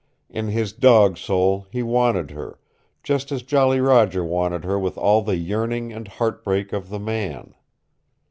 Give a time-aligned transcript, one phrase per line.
[0.31, 2.57] In his dog soul he wanted her,
[3.03, 7.53] just as Jolly Roger wanted her with all the yearning and heartbreak of the man.